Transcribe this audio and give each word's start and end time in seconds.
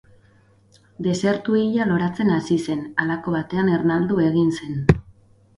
Desertu 1.07 1.57
hila 1.59 1.87
loratzen 1.91 2.33
hasi 2.37 2.57
zen, 2.71 2.83
halako 3.05 3.37
batean 3.37 3.73
ernaldu 3.77 4.21
egin 4.31 4.53
zen. 4.57 4.83